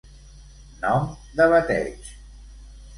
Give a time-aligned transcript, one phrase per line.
[0.85, 1.05] Nom
[1.37, 2.13] de bateig.